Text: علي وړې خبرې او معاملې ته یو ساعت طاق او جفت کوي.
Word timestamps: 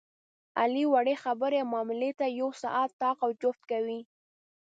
علي 0.59 0.83
وړې 0.93 1.15
خبرې 1.23 1.57
او 1.61 1.67
معاملې 1.73 2.11
ته 2.19 2.25
یو 2.39 2.49
ساعت 2.61 2.91
طاق 3.01 3.17
او 3.25 3.31
جفت 3.41 3.61
کوي. 3.71 3.99